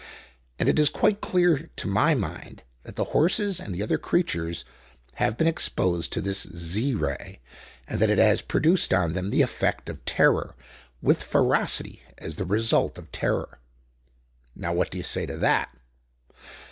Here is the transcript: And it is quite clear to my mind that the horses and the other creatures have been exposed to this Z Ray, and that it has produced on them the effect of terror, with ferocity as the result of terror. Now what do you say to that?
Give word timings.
And 0.57 0.67
it 0.67 0.79
is 0.79 0.89
quite 0.89 1.21
clear 1.21 1.69
to 1.75 1.87
my 1.87 2.15
mind 2.15 2.63
that 2.81 2.95
the 2.95 3.03
horses 3.13 3.59
and 3.59 3.71
the 3.75 3.83
other 3.83 3.99
creatures 3.99 4.65
have 5.21 5.37
been 5.37 5.45
exposed 5.45 6.11
to 6.13 6.21
this 6.21 6.41
Z 6.55 6.95
Ray, 6.95 7.39
and 7.87 7.99
that 7.99 8.09
it 8.09 8.17
has 8.17 8.41
produced 8.41 8.95
on 8.95 9.13
them 9.13 9.29
the 9.29 9.43
effect 9.43 9.89
of 9.89 10.03
terror, 10.05 10.55
with 11.03 11.21
ferocity 11.21 12.01
as 12.17 12.37
the 12.37 12.45
result 12.45 12.97
of 12.97 13.11
terror. 13.11 13.59
Now 14.55 14.73
what 14.73 14.89
do 14.89 14.97
you 14.97 15.03
say 15.03 15.27
to 15.27 15.37
that? 15.37 15.69